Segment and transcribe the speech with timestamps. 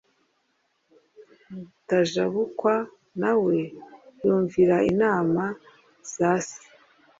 [1.51, 2.73] Mutajabukwa
[3.21, 3.57] nawe
[4.25, 5.43] yumvira inama
[6.13, 6.61] za se